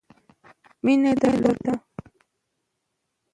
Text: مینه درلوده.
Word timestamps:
مینه 0.83 1.11
درلوده. 1.21 1.73